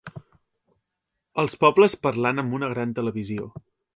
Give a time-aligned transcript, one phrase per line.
[1.43, 3.53] els pobles parlant amb una gran televisió